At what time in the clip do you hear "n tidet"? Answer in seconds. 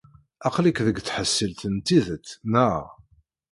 1.73-2.27